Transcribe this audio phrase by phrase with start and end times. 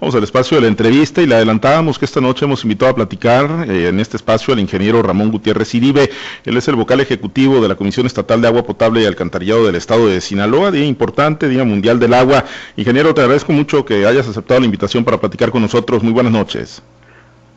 [0.00, 2.94] Vamos al espacio de la entrevista y le adelantábamos que esta noche hemos invitado a
[2.94, 6.08] platicar eh, en este espacio al ingeniero Ramón Gutiérrez Iribe.
[6.46, 9.74] Él es el vocal ejecutivo de la Comisión Estatal de Agua Potable y Alcantarillado del
[9.74, 12.44] Estado de Sinaloa, día importante, Día Mundial del Agua.
[12.78, 16.02] Ingeniero, te agradezco mucho que hayas aceptado la invitación para platicar con nosotros.
[16.02, 16.82] Muy buenas noches.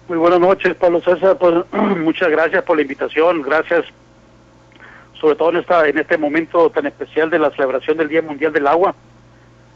[0.09, 1.37] Muy buenas noches, Pablo César.
[1.37, 3.41] Pues, muchas gracias por la invitación.
[3.41, 3.85] Gracias,
[5.13, 8.51] sobre todo en, esta, en este momento tan especial de la celebración del Día Mundial
[8.51, 8.93] del Agua,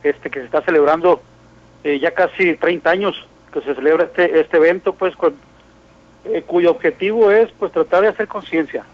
[0.04, 1.21] este que se está celebrando
[1.84, 5.14] eh, ya casi 30 años que se celebra este, este evento, pues
[6.25, 8.86] eh, cuyo objetivo es pues tratar de hacer conciencia,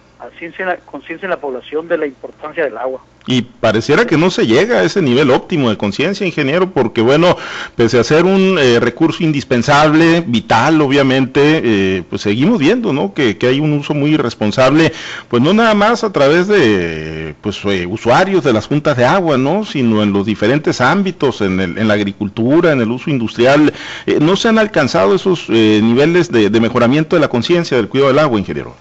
[0.85, 3.01] conciencia en la población de la importancia del agua.
[3.25, 7.37] Y pareciera que no se llega a ese nivel óptimo de conciencia, ingeniero, porque bueno,
[7.75, 13.13] pese a ser un eh, recurso indispensable, vital, obviamente, eh, pues seguimos viendo, ¿no?
[13.13, 14.91] Que, hay un uso muy irresponsable,
[15.29, 19.37] pues no nada más a través de, pues, eh, usuarios de las juntas de agua,
[19.37, 19.65] ¿no?
[19.65, 23.73] Sino en los diferentes ámbitos, en, el, en la agricultura, en el uso industrial,
[24.19, 28.19] no se han alcanzado esos niveles de, de mejoramiento de la conciencia del cuidado del
[28.19, 28.75] agua, ingeniero.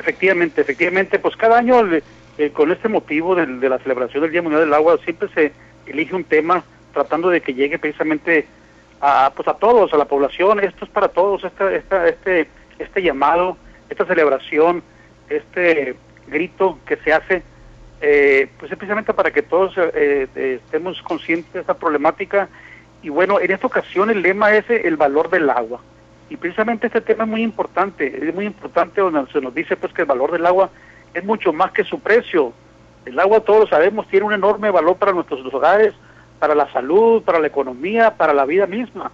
[0.00, 4.64] Efectivamente, efectivamente, pues cada año eh, con este motivo de, la celebración del Día Mundial
[4.64, 5.52] del Agua siempre se
[5.84, 8.46] elige un tema tratando de que llegue precisamente
[9.02, 13.02] a, pues a todos, a la población, esto es para todos, esta, esta, este, este
[13.02, 13.58] llamado,
[13.90, 14.82] esta celebración,
[15.28, 15.96] este
[16.28, 17.42] grito que se hace,
[18.00, 22.48] eh, pues es precisamente para que todos eh, estemos conscientes de esta problemática.
[23.02, 25.82] Y bueno, en esta ocasión el lema es el valor del agua.
[26.30, 29.92] Y precisamente este tema es muy importante, es muy importante donde se nos dice pues
[29.92, 30.70] que el valor del agua
[31.12, 32.52] es mucho más que su precio.
[33.04, 35.92] El agua, todos lo sabemos, tiene un enorme valor para nuestros hogares,
[36.38, 39.10] para la salud, para la economía, para la vida misma.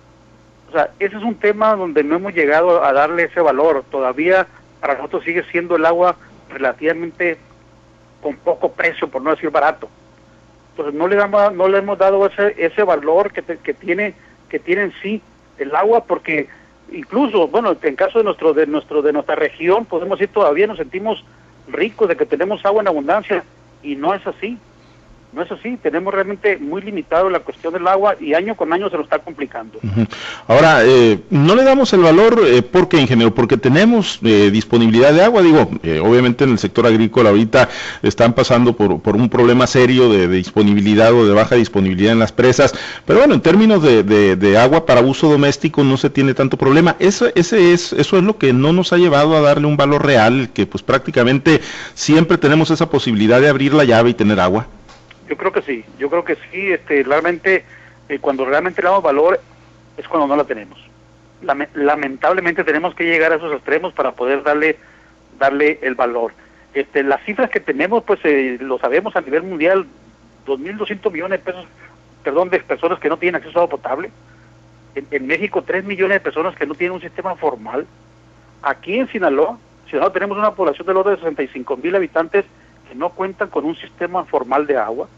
[0.68, 3.84] O sea, ese es un tema donde no hemos llegado a darle ese valor.
[3.90, 4.46] Todavía
[4.80, 6.16] para nosotros sigue siendo el agua
[6.50, 7.38] relativamente
[8.20, 9.88] con poco precio, por no decir barato.
[10.72, 14.14] Entonces no le damos, no le hemos dado ese, ese valor que, que tiene
[14.48, 15.22] que tiene en sí
[15.58, 16.48] el agua, porque
[16.92, 20.78] incluso, bueno, en caso de nuestro de nuestro de nuestra región podemos decir todavía nos
[20.78, 21.24] sentimos
[21.68, 23.44] ricos de que tenemos agua en abundancia
[23.82, 24.58] y no es así.
[25.36, 28.88] No es así, tenemos realmente muy limitado la cuestión del agua y año con año
[28.88, 29.78] se lo está complicando.
[30.48, 33.34] Ahora, eh, no le damos el valor, eh, porque ingeniero?
[33.34, 37.68] Porque tenemos eh, disponibilidad de agua, digo, eh, obviamente en el sector agrícola ahorita
[38.02, 42.32] están pasando por, por un problema serio de, disponibilidad o de baja disponibilidad en las
[42.32, 42.72] presas,
[43.04, 46.96] pero bueno, en términos de, de, agua para uso doméstico no se tiene tanto problema.
[46.98, 50.06] Eso, ese es, eso es lo que no nos ha llevado a darle un valor
[50.06, 51.60] real, que pues prácticamente
[51.92, 54.66] siempre tenemos esa posibilidad de abrir la llave y tener agua.
[55.28, 57.64] Yo creo que sí, yo creo que sí, este, realmente
[58.08, 59.40] eh, cuando realmente le damos valor
[59.96, 60.78] es cuando no la tenemos.
[61.74, 64.76] lamentablemente tenemos que llegar a esos extremos para poder darle
[65.38, 66.32] darle el valor.
[66.74, 69.86] Este, las cifras que tenemos, pues eh, lo sabemos a nivel mundial,
[70.46, 71.66] 2.200 millones de pesos,
[72.22, 74.10] perdón, de personas que no tienen acceso a agua potable.
[74.94, 77.86] En, en, México, 3 millones de personas que no tienen un sistema formal.
[78.62, 79.58] Aquí en Sinaloa,
[79.90, 82.44] Sinaloa tenemos una población del orden de 65 mil habitantes
[82.88, 85.08] que no cuentan con un sistema formal de agua.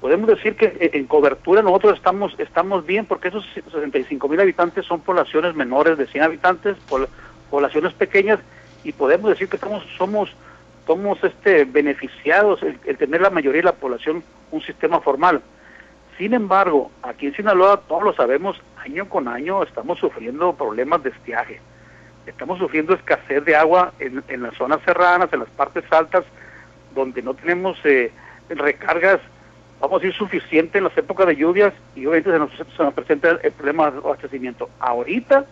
[0.00, 5.00] Podemos decir que en cobertura nosotros estamos estamos bien porque esos 65 mil habitantes son
[5.00, 6.76] poblaciones menores de 100 habitantes,
[7.50, 8.38] poblaciones pequeñas
[8.84, 10.30] y podemos decir que estamos somos
[10.86, 15.40] somos este beneficiados el, tener la mayoría de la población un sistema formal.
[16.18, 21.10] Sin embargo, aquí en Sinaloa todos lo sabemos, año con año estamos sufriendo problemas de
[21.10, 21.60] estiaje.
[22.26, 26.24] Estamos sufriendo escasez de agua en, en las zonas serranas, en las partes altas,
[26.94, 28.12] donde no tenemos eh,
[28.48, 29.20] recargas,
[29.80, 32.94] vamos a decir, suficiente en las épocas de lluvias y obviamente se nos, se nos
[32.94, 34.70] presenta el, problema de abastecimiento.
[34.80, 35.44] Ahorita,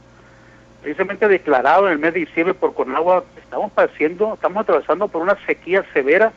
[0.81, 5.37] precisamente declarado en el mes de diciembre por Conagua, estamos padeciendo, estamos atravesando por una
[5.47, 6.33] sequía severa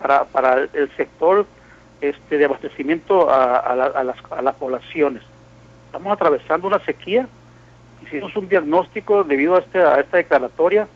[0.00, 1.46] para, para el sector
[2.00, 5.22] este, de abastecimiento a, las, a las poblaciones.
[5.86, 7.28] Estamos atravesando una sequía,
[8.02, 10.88] hicimos un diagnóstico debido a, este, a esta declaratoria,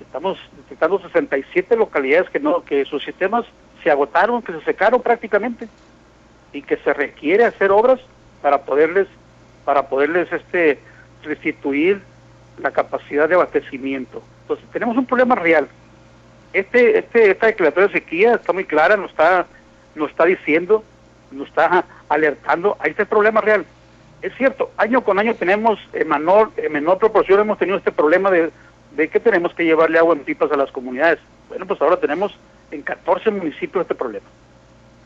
[0.00, 3.44] Estamos detectando 67 localidades que no que sus sistemas
[3.82, 5.68] se agotaron, que se secaron prácticamente
[6.52, 8.00] y que se requiere hacer obras
[8.42, 9.08] para poderles
[9.64, 10.78] para poderles este
[11.22, 12.00] restituir
[12.58, 14.22] la capacidad de abastecimiento.
[14.42, 15.68] Entonces, tenemos un problema real.
[16.52, 19.46] Este este esta declaratoria de sequía está muy clara, nos está
[19.94, 20.84] nos está diciendo,
[21.32, 23.66] nos está alertando a este problema real.
[24.22, 28.30] Es cierto, año con año tenemos en menor, en menor proporción hemos tenido este problema
[28.30, 28.50] de
[28.96, 31.18] de que tenemos que llevarle agua en pipas a las comunidades.
[31.48, 32.36] Bueno, pues ahora tenemos
[32.70, 34.26] en 14 municipios este problema.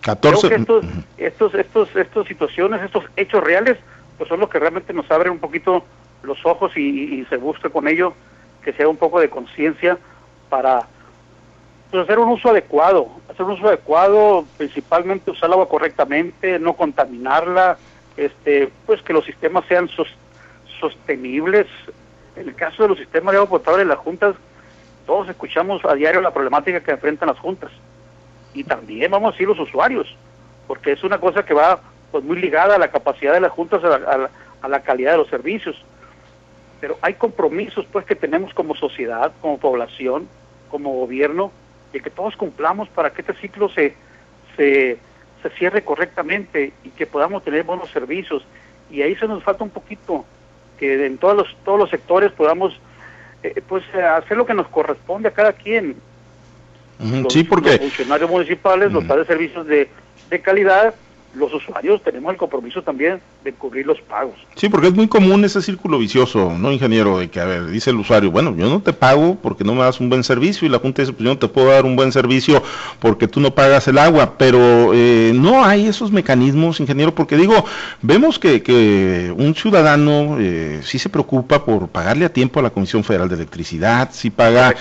[0.03, 0.49] 14.
[0.49, 0.85] Creo estos,
[1.19, 3.77] estos, estos, estas situaciones, estos hechos reales,
[4.17, 5.85] pues son los que realmente nos abren un poquito
[6.23, 8.15] los ojos y, se busca con ello
[8.63, 9.99] que sea un poco de conciencia
[10.49, 10.87] para
[11.91, 16.75] pues, hacer un uso adecuado, hacer un uso adecuado, principalmente usar el agua correctamente, no
[16.75, 17.79] contaminarla,
[18.17, 19.89] este, pues que los sistemas sean
[20.81, 21.67] sostenibles.
[22.41, 24.35] En el caso de los sistemas de agua potable, las juntas,
[25.05, 27.71] todos escuchamos a diario la problemática que enfrentan las juntas.
[28.55, 30.17] Y también vamos a decir los usuarios,
[30.67, 33.85] porque es una cosa que va pues muy ligada a la capacidad de las juntas,
[33.85, 35.77] a la, calidad de los servicios.
[36.81, 40.27] Pero hay compromisos pues que tenemos como sociedad, como población,
[40.71, 41.53] como gobierno,
[41.93, 43.95] de que todos cumplamos para que este ciclo se,
[44.57, 44.97] se,
[45.43, 48.47] se cierre correctamente y que podamos tener buenos servicios.
[48.91, 50.25] Y ahí se nos falta un poquito,
[50.81, 52.73] que en todos los, todos los sectores podamos
[53.43, 55.97] eh, pues hacer lo que nos corresponde a cada quien.
[57.29, 57.73] sí, porque...
[57.73, 59.89] Los funcionarios municipales, los de servicios de,
[60.31, 60.95] de calidad,
[61.35, 64.35] los usuarios tenemos el compromiso también de cubrir los pagos.
[64.57, 67.19] Sí, porque es muy común ese círculo vicioso, ¿no, ingeniero?
[67.19, 69.83] De que, a ver, dice el usuario, bueno, yo no te pago porque no me
[69.83, 71.95] das un buen servicio y la Junta dice, pues yo no te puedo dar un
[71.95, 72.63] buen servicio
[72.99, 77.65] porque tú no pagas el agua, pero eh, no hay esos mecanismos, ingeniero, porque digo,
[78.03, 82.71] vemos que, que un ciudadano eh, sí se preocupa por pagarle a tiempo a la
[82.71, 84.75] Comisión Federal de Electricidad, sí paga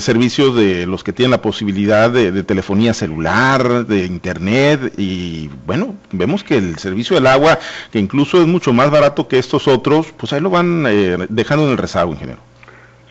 [0.00, 5.94] servicios de los que tienen la posibilidad de, de telefonía celular, de internet y bueno,
[6.10, 7.60] vemos que el servicio del agua,
[7.92, 11.66] que incluso es mucho más barato que estos otros, pues ahí lo van eh, dejando
[11.66, 12.40] en el rezago, ingeniero.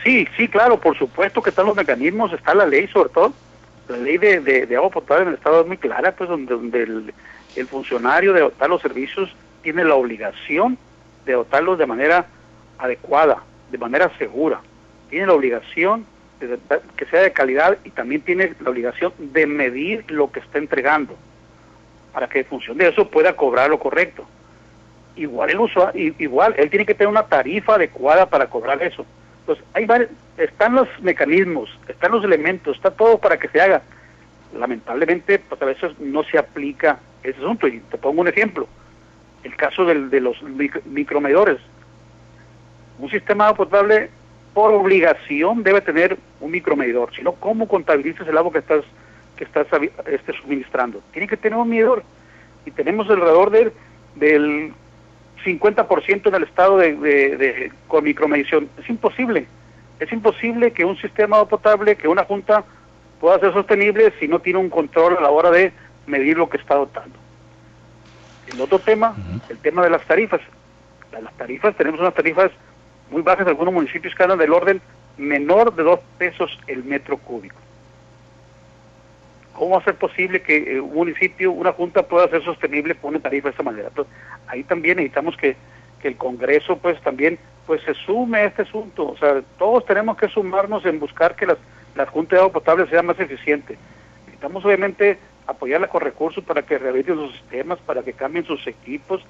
[0.04, 3.34] Sí, sí, claro, por supuesto que están los mecanismos, está la ley sobre todo,
[3.88, 6.84] la ley de, agua potable en el Estado es muy clara, pues donde, donde
[7.56, 10.78] el, funcionario de dotar los servicios tiene la obligación
[11.26, 12.26] de dotarlos de manera
[12.78, 13.42] adecuada,
[13.72, 14.60] de manera segura,
[15.10, 16.06] tiene la obligación
[16.42, 16.60] de
[16.98, 21.16] que sea de calidad y también tiene la obligación de medir lo que está entregando
[22.14, 24.26] para que en función de eso pueda cobrar lo correcto.
[25.16, 29.06] Igual el usuario, igual él tiene que tener una tarifa adecuada para cobrar eso.
[29.42, 29.88] Entonces, hay
[30.38, 33.82] están los mecanismos, están los elementos, está todo para que se haga.
[34.58, 37.68] Lamentablemente, pues a veces no se aplica ese asunto.
[37.68, 38.68] Y te pongo un ejemplo.
[39.44, 40.42] El caso del, de los
[40.86, 41.58] micromedores.
[43.00, 44.10] Un sistema potable
[44.54, 48.84] por obligación debe tener un micromedidor, sino cómo contabilizas el agua que estás
[49.40, 49.68] que estás
[50.06, 51.02] este, suministrando.
[51.14, 52.04] Tiene que tener un medidor.
[52.66, 53.72] Y tenemos alrededor del,
[54.16, 54.74] del
[55.46, 58.70] 50% en el estado de, con micromedición.
[58.78, 59.48] Es imposible.
[60.02, 62.66] Es imposible que un sistema potable, que una junta
[63.22, 65.72] pueda ser sostenible si no tiene un control a la hora de
[66.06, 67.18] medir lo que está dotando.
[68.54, 69.16] El otro tema,
[69.48, 70.42] el tema de las tarifas.
[71.14, 72.52] Las tarifas, tenemos unas tarifas
[73.10, 74.82] muy bajas, algunos municipios que andan del orden
[75.18, 77.69] menor de dos pesos el metro cúbico.
[79.60, 83.10] ¿Cómo va a ser posible que eh, un municipio, una junta pueda ser sostenible con
[83.10, 83.90] una tarifa de esta manera?
[83.90, 84.14] Entonces,
[84.48, 85.58] ahí también necesitamos que,
[86.02, 89.10] el Congreso pues también pues se sume a este asunto.
[89.10, 91.58] O sea, todos tenemos que sumarnos en buscar que las,
[91.94, 93.78] las juntas de agua potable sean más eficientes.
[94.28, 99.22] Necesitamos obviamente apoyarla con recursos para que rehabiliten sus sistemas, para que cambien sus equipos,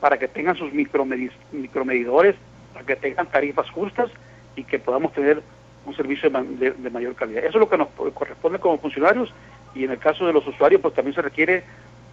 [0.00, 2.34] para que tengan sus micromedidores,
[2.72, 4.10] para que tengan tarifas justas
[4.56, 5.40] y que podamos tener
[5.86, 7.44] un servicio de, mayor calidad.
[7.44, 9.32] Eso es lo que nos corresponde como funcionarios
[9.74, 11.64] y en el caso de los usuarios pues también se requiere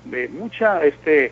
[0.05, 1.31] de mucha este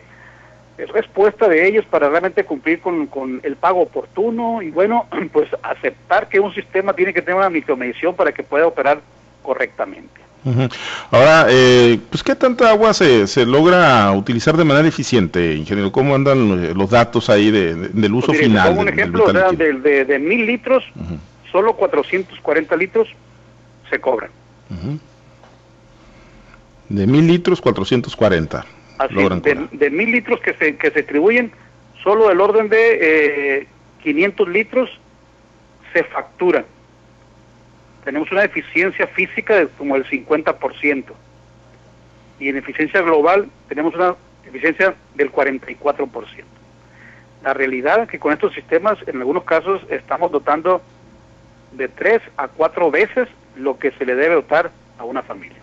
[0.94, 6.28] respuesta de ellos para realmente cumplir con, con, el pago oportuno y bueno, pues aceptar
[6.28, 9.00] que un sistema tiene que tener una micromedición para que pueda operar
[9.42, 10.20] correctamente.
[11.10, 15.92] Ahora, eh, pues ¿qué tanta agua se, se logra utilizar de manera eficiente, ingeniero?
[15.92, 18.78] ¿Cómo andan eh, los datos ahí de, del uso pues final?
[18.78, 20.82] un ejemplo, de, de, mil litros,
[21.50, 23.08] solo 440 litros
[23.88, 24.30] se cobran.
[26.88, 28.64] De mil litros, 440.
[28.98, 31.52] Así, de, de, mil litros que se, que se distribuyen,
[32.02, 33.66] solo el orden de
[34.02, 34.90] 500 eh, litros
[35.92, 36.64] se facturan.
[38.04, 41.04] Tenemos una eficiencia física de como el 50%.
[42.38, 44.14] Y en eficiencia global tenemos una
[44.46, 46.24] eficiencia del 44%.
[47.42, 50.82] La realidad es que con estos sistemas, en algunos casos, estamos dotando
[51.72, 55.58] de tres a cuatro veces lo que se le debe dotar a una familia.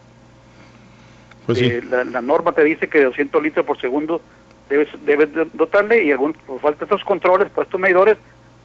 [1.45, 4.21] Pues eh, la, norma te dice que 200 litros por segundo
[4.69, 8.17] debes, debes dotarle y algún, por falta de estos controles, por estos medidores,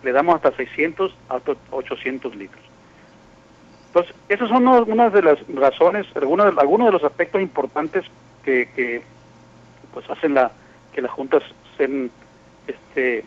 [0.02, 2.62] le damos hasta 600, hasta 800 litros.
[3.86, 8.04] Entonces, esas son una de las razones, algunos de, algunos de los aspectos importantes
[8.44, 9.02] que, que
[9.92, 10.50] pues hacen la
[10.92, 11.42] que las juntas
[11.76, 12.10] sean
[12.66, 13.24] este,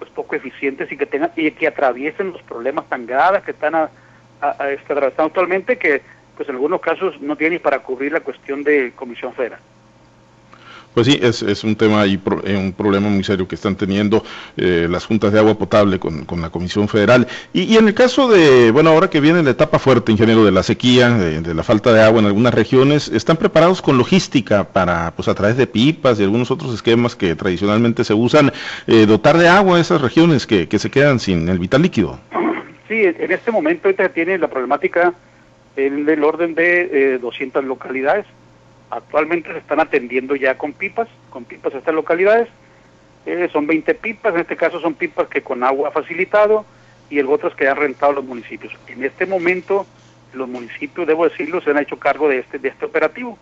[0.00, 3.74] pues poco eficientes y que tengan y que atraviesen los problemas tan graves que están
[3.74, 3.90] a,
[4.70, 6.00] este, atravesando actualmente que
[6.36, 9.60] pues en algunos casos no tienen para cubrir la cuestión de Comisión Federal.
[10.94, 14.24] Pues sí, es, es un tema y eh, un problema muy serio que están teniendo
[14.56, 17.28] eh, las juntas de agua potable con, con la Comisión Federal.
[17.52, 20.64] Y, en el caso de, bueno, ahora que viene la etapa fuerte, ingeniero, de la
[20.64, 25.28] sequía, de, la falta de agua en algunas regiones, ¿están preparados con logística para, pues
[25.28, 28.52] a través de pipas y algunos otros esquemas que tradicionalmente se usan,
[28.88, 32.18] eh, dotar de agua a esas regiones que, que, se quedan sin el vital líquido?
[32.88, 35.14] Sí, en este momento tiene la problemática
[35.76, 38.26] en el orden de 200 localidades
[38.90, 42.48] Actualmente se están atendiendo ya con pipas, con pipas a estas localidades.
[43.24, 46.64] Eh, son 20 pipas, en este caso son pipas que con agua facilitado
[47.08, 48.72] y el otras que han rentado los municipios.
[48.88, 49.86] En este momento
[50.32, 53.38] los municipios, debo decirlo, se han hecho cargo de este, de este operativo.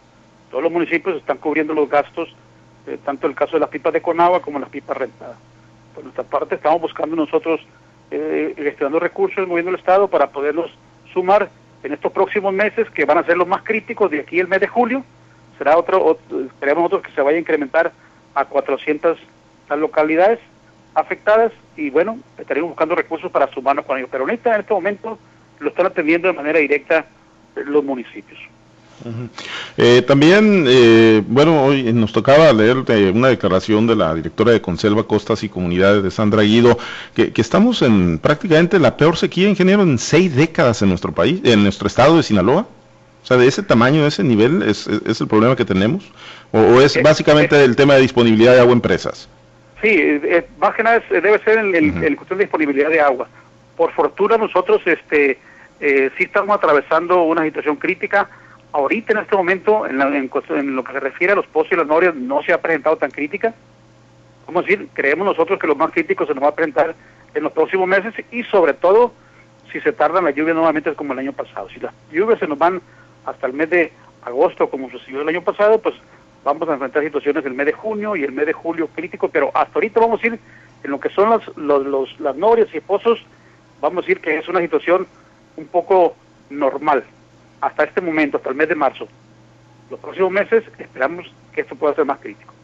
[0.50, 2.34] Todos los municipios están cubriendo los gastos,
[2.86, 5.36] eh, tanto el caso de las pipas de Conagua como las pipas rentadas.
[5.94, 7.60] Por nuestra parte estamos buscando nosotros,
[8.10, 10.70] eh, gestionando recursos, moviendo el Estado para poderlos
[11.12, 11.50] sumar
[11.82, 14.60] en estos próximos meses, que van a ser los más críticos de aquí el mes
[14.60, 15.04] de julio,
[15.58, 17.92] será otro, esperemos nosotros que se vaya a incrementar
[18.34, 19.18] a 400
[19.76, 20.38] localidades
[20.94, 24.08] afectadas y bueno, estaremos buscando recursos para sumarnos con ellos.
[24.10, 25.18] Pero en este, en este momento
[25.58, 27.06] lo están atendiendo de manera directa
[27.54, 28.38] los municipios.
[29.76, 32.78] eh, también, eh, bueno, hoy nos tocaba leer
[33.12, 36.78] una declaración de la directora de Conselva, Costas y Comunidades de Sandra Guido,
[37.14, 41.40] que, que, estamos en prácticamente la peor sequía, ingeniero, en seis décadas en nuestro país,
[41.44, 42.66] en nuestro estado de Sinaloa.
[43.22, 46.10] O sea, de ese tamaño, de ese nivel, ¿es, es el problema que tenemos?
[46.52, 49.28] ¿O, es eh, básicamente eh, el tema de disponibilidad de agua en presas?
[49.82, 50.20] Sí,
[50.58, 53.28] más que nada debe ser el, el, cuestión de disponibilidad de agua.
[53.76, 55.38] Por fortuna nosotros este,
[55.80, 58.28] eh, sí estamos atravesando una situación crítica.
[58.72, 61.86] Ahorita en este momento, en, en, lo que se refiere a los pozos y las
[61.86, 63.54] norias, no se ha presentado tan crítica.
[64.46, 66.94] Vamos a decir, creemos nosotros que lo más crítico se nos va a presentar
[67.34, 69.12] en los próximos meses y sobre todo
[69.70, 71.68] si se tardan las lluvias nuevamente como el año pasado.
[71.68, 72.80] Si las lluvias se nos van
[73.28, 73.92] hasta el mes de
[74.22, 75.94] agosto, como sucedió el año pasado, pues
[76.44, 79.50] vamos a enfrentar situaciones el mes de junio y el mes de julio crítico, pero
[79.54, 80.38] hasta ahorita vamos a ir
[80.82, 83.24] en lo que son las, los, las norias y pozos,
[83.80, 85.06] vamos a decir que es una situación
[85.56, 86.14] un poco
[86.50, 87.04] normal
[87.60, 89.08] hasta este momento, hasta el mes de marzo.
[89.90, 92.54] Los próximos meses esperamos que esto pueda ser más crítico.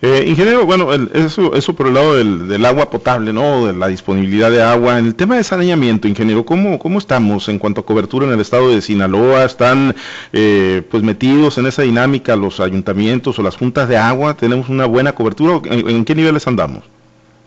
[0.00, 3.66] Eh, ingeniero, bueno, eso, eso por el lado del, agua potable, ¿no?
[3.66, 4.98] De la disponibilidad de agua.
[4.98, 8.40] En el tema de saneamiento, ingeniero, ¿cómo, cómo estamos en cuanto a cobertura en el
[8.40, 9.44] estado de Sinaloa?
[9.44, 9.96] ¿Están
[10.32, 14.34] eh, pues metidos en esa dinámica los ayuntamientos o las juntas de agua?
[14.34, 15.60] ¿Tenemos una buena cobertura?
[15.64, 16.84] ¿En, qué niveles andamos?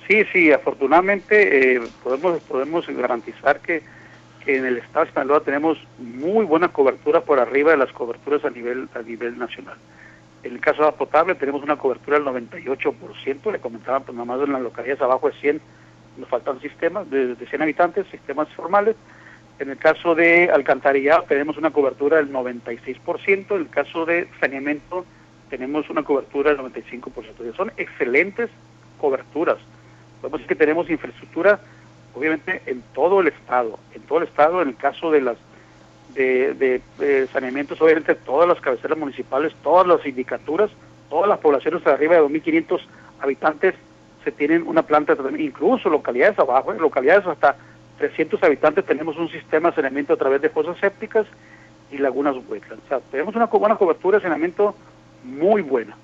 [0.08, 3.82] Sí, sí, afortunadamente eh, podemos, podemos garantizar que,
[4.44, 8.44] que en el estado de Sinaloa tenemos muy buena cobertura por arriba de las coberturas
[8.44, 9.78] a nivel, a nivel nacional.
[10.44, 14.26] En el caso de agua potable tenemos una cobertura del 98%, le comentaban pues nada
[14.26, 15.62] más en las localidades abajo de 100
[16.18, 18.96] nos faltan sistemas de, 100 habitantes, sistemas formales.
[19.60, 25.06] En el caso de alcantarillado tenemos una cobertura del 96%, en el caso de saneamiento
[25.50, 27.56] tenemos una cobertura del 95%.
[27.56, 28.50] son excelentes
[29.00, 29.58] coberturas.
[30.22, 31.60] Podemos decir que tenemos infraestructura,
[32.16, 35.38] obviamente, en todo el estado, en todo el estado, en el caso de las
[36.14, 40.70] de, de, saneamientos, obviamente todas las cabeceras municipales, todas las sindicaturas,
[41.10, 42.80] todas las poblaciones de arriba de 2.500
[43.22, 43.76] habitantes
[44.24, 46.78] se tienen una planta de incluso localidades abajo, ¿eh?
[46.80, 47.56] localidades hasta
[47.98, 51.26] 300 habitantes tenemos un sistema de saneamiento a través de fosas sépticas
[51.92, 52.84] y lagunas wetlands.
[52.86, 54.76] O sea, tenemos una buena cobertura de saneamiento
[55.24, 55.96] muy buena.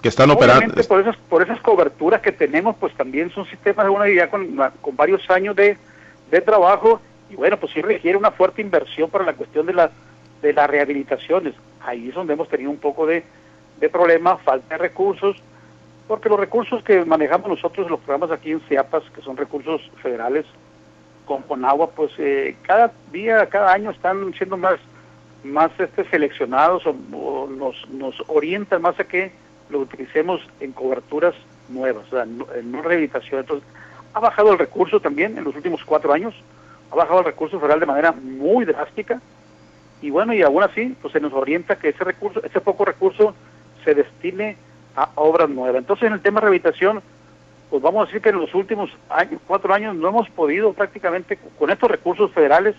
[0.00, 0.74] Que están operando.
[0.88, 4.56] Por esas, por esas coberturas que tenemos, pues también son sistemas de una idea con,
[4.80, 5.76] con varios años de,
[6.30, 7.00] de trabajo
[7.32, 9.90] y bueno, pues sí requiere una fuerte inversión para la cuestión de, la,
[10.42, 11.54] de las rehabilitaciones.
[11.80, 13.24] Ahí es donde hemos tenido un poco de,
[13.80, 15.36] de problema, falta de recursos,
[16.06, 20.44] porque los recursos que manejamos nosotros, los programas aquí en CIAPAS, que son recursos federales
[21.24, 24.78] con agua pues eh, cada día, cada año están siendo más
[25.44, 29.32] más este seleccionados o, nos, nos orientan más a que
[29.70, 31.34] lo utilicemos en coberturas
[31.70, 33.40] nuevas, o sea, en no rehabilitación.
[33.40, 33.66] Entonces,
[34.12, 36.34] ha bajado el recurso también en los últimos cuatro años,
[36.92, 39.20] ha bajado el recurso federal de manera muy drástica
[40.02, 43.34] y bueno, y aún así pues se nos orienta que ese recurso, ese poco recurso
[43.84, 44.56] se destine
[44.94, 45.78] a obras nuevas.
[45.78, 47.02] Entonces en el tema de rehabilitación,
[47.70, 51.38] pues vamos a decir que en los últimos años, cuatro años no hemos podido prácticamente
[51.58, 52.74] con estos recursos federales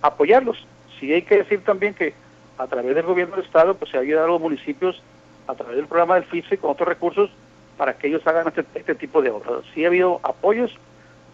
[0.00, 0.66] apoyarlos.
[0.98, 2.14] Sí hay que decir también que
[2.56, 5.02] a través del gobierno del Estado pues se ha ayudado a los municipios
[5.46, 7.30] a través del programa del FISE con otros recursos
[7.76, 9.62] para que ellos hagan este, este tipo de obras.
[9.74, 10.74] Sí ha habido apoyos,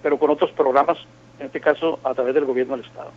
[0.02, 0.98] pero con otros programas
[1.38, 3.10] en este caso a través del gobierno del Estado.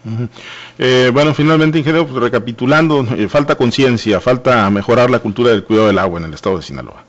[0.78, 5.88] eh, bueno, finalmente, ingeniero, pues, recapitulando, eh, falta conciencia, falta mejorar la cultura del cuidado
[5.88, 7.04] del agua en el estado de Sinaloa.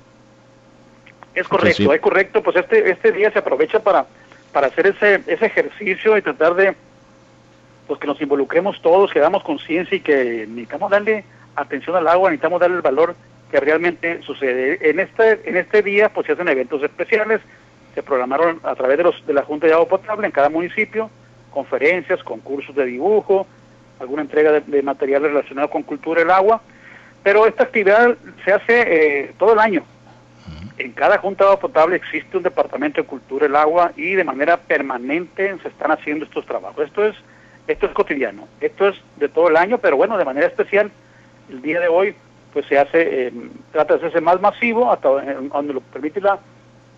[1.35, 4.07] Es correcto, es correcto, pues este este día se aprovecha para
[4.53, 6.75] para hacer ese ese ejercicio y tratar de
[7.87, 11.25] pues que nos involucremos todos, que damos conciencia y que necesitamos darle
[11.57, 13.17] atención al agua, necesitamos darle el valor
[13.51, 14.91] que realmente sucede.
[14.91, 17.41] En este, en este día pues se hacen eventos especiales,
[17.99, 21.11] se programaron a través de, los, de la Junta de Agua Potable en cada municipio,
[21.51, 23.45] conferencias, concursos de dibujo,
[23.99, 26.63] alguna entrega de, de material relacionado con cultura del agua,
[27.25, 29.83] pero esta actividad se hace eh, todo el año.
[30.77, 34.23] En cada Junta de Agua Potable existe un departamento de cultura del agua y de
[34.23, 36.87] manera permanente se están haciendo estos trabajos.
[36.87, 37.17] Esto es,
[37.67, 40.89] esto es cotidiano, esto es de todo el año, pero bueno, de manera especial,
[41.51, 42.15] el día de hoy
[42.53, 43.33] pues se hace, eh,
[43.73, 46.39] trata de hacerse más masivo hasta donde lo permite la,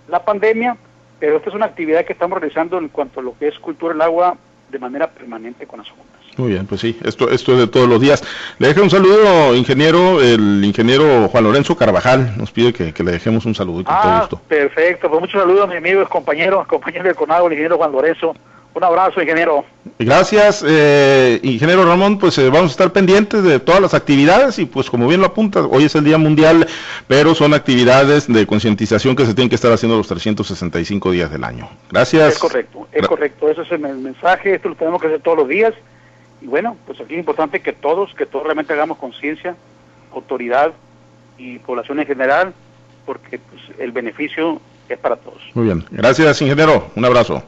[0.08, 0.76] la pandemia,
[1.20, 3.92] pero esta es una actividad que estamos realizando en cuanto a lo que es cultura
[3.92, 4.36] del agua
[4.70, 6.06] de manera permanente con las juntas.
[6.36, 8.22] Muy bien, pues sí, esto, esto es de todos los días.
[8.58, 13.12] Le dejo un saludo, ingeniero, el ingeniero Juan Lorenzo Carvajal, nos pide que, que le
[13.12, 14.40] dejemos un saludo con ah, todo gusto.
[14.48, 18.34] Perfecto, pues muchos saludos a mi amigo, compañero, compañero del CONAGO, el ingeniero Juan Lorenzo.
[18.72, 19.64] Un abrazo, ingeniero.
[19.98, 22.18] Gracias, eh, ingeniero Ramón.
[22.18, 25.26] Pues eh, vamos a estar pendientes de todas las actividades y pues como bien lo
[25.26, 26.66] apunta, hoy es el Día Mundial,
[27.08, 31.42] pero son actividades de concientización que se tienen que estar haciendo los 365 días del
[31.42, 31.68] año.
[31.90, 32.34] Gracias.
[32.34, 33.50] Es correcto, es correcto.
[33.50, 35.74] Ese es el mensaje, esto lo tenemos que hacer todos los días.
[36.40, 39.56] Y bueno, pues aquí es importante que todos, que todos realmente hagamos conciencia,
[40.14, 40.72] autoridad
[41.36, 42.54] y población en general,
[43.04, 45.42] porque pues, el beneficio es para todos.
[45.54, 47.42] Muy bien, gracias ingeniero, un abrazo.